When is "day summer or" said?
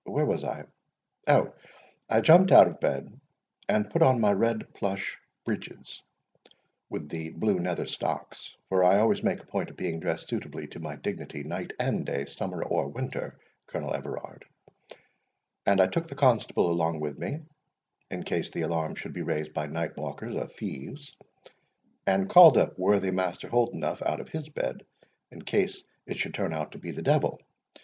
12.03-12.87